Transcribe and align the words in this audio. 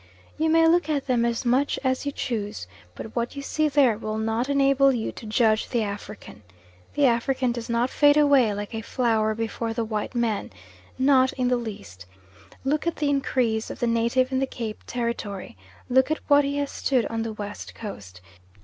You 0.35 0.49
may 0.49 0.67
look 0.67 0.89
at 0.89 1.05
them 1.05 1.25
as 1.25 1.45
much 1.45 1.77
as 1.83 2.07
you 2.07 2.11
choose, 2.11 2.65
but 2.95 3.15
what 3.15 3.35
you 3.35 3.43
see 3.43 3.69
there 3.69 3.99
will 3.99 4.17
not 4.17 4.49
enable 4.49 4.91
you 4.91 5.11
to 5.11 5.27
judge 5.27 5.69
the 5.69 5.83
African. 5.83 6.41
The 6.95 7.05
African 7.05 7.51
does 7.51 7.69
not 7.69 7.91
fade 7.91 8.17
away 8.17 8.51
like 8.55 8.73
a 8.73 8.81
flower 8.81 9.35
before 9.35 9.73
the 9.75 9.85
white 9.85 10.15
man 10.15 10.49
not 10.97 11.33
in 11.33 11.49
the 11.49 11.55
least. 11.55 12.07
Look 12.63 12.87
at 12.87 12.95
the 12.95 13.11
increase 13.11 13.69
of 13.69 13.79
the 13.79 13.85
native 13.85 14.31
in 14.31 14.39
the 14.39 14.47
Cape 14.47 14.81
territory; 14.87 15.55
look 15.87 16.09
at 16.09 16.17
what 16.27 16.45
he 16.45 16.57
has 16.57 16.71
stood 16.71 17.05
on 17.05 17.21
the 17.21 17.33
West 17.33 17.75
Coast. 17.75 18.21